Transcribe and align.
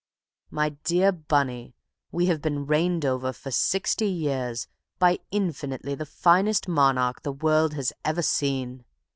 "My 0.49 0.69
dear 0.83 1.11
Bunny, 1.11 1.75
we 2.11 2.25
have 2.25 2.41
been 2.41 2.65
reigned 2.65 3.05
over 3.05 3.31
for 3.31 3.51
sixty 3.51 4.09
years 4.09 4.67
by 4.97 5.19
infinitely 5.29 5.93
the 5.93 6.07
finest 6.07 6.67
monarch 6.67 7.21
the 7.21 7.31
world 7.31 7.75
has 7.75 7.93
ever 8.03 8.23
seen. 8.23 8.83